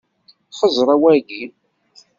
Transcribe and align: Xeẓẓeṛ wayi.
Xeẓẓeṛ 0.57 0.89
wayi. 1.01 1.43